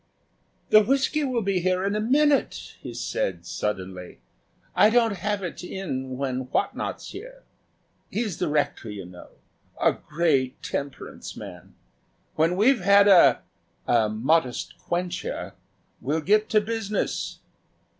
"The 0.71 0.81
whiskey 0.81 1.23
will 1.23 1.43
be 1.43 1.59
here 1.59 1.85
in 1.85 1.95
a 1.95 1.99
minute," 2.01 2.75
he 2.81 2.91
said, 2.91 3.45
suddenly. 3.45 4.17
"I 4.75 4.89
don't 4.89 5.17
have 5.17 5.43
it 5.43 5.63
in 5.63 6.17
when 6.17 6.45
Whatnot's 6.49 7.11
here. 7.11 7.43
He's 8.09 8.39
the 8.39 8.47
Rector, 8.47 8.89
you 8.89 9.05
know; 9.05 9.27
a 9.79 9.91
great 9.93 10.59
temperance 10.63 11.37
man. 11.37 11.75
When 12.33 12.57
we've 12.57 12.81
had 12.81 13.07
a 13.07 13.43
a 13.85 14.09
modest 14.09 14.75
quencher 14.79 15.53
we'll 16.01 16.21
get 16.21 16.49
to 16.49 16.61
business." 16.61 17.37